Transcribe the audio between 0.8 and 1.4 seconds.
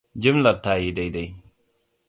yi daidai.